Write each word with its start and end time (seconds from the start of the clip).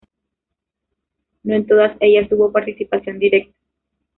No 1.43 1.53
en 1.53 1.67
todas 1.67 1.95
ellas 1.99 2.27
tuvo 2.27 2.51
participación 2.51 3.19
directa. 3.19 3.53